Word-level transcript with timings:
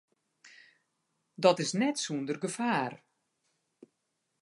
Dat 1.43 1.57
is 1.63 1.71
net 1.81 1.97
sûnder 2.03 2.37
gefaar. 2.43 2.93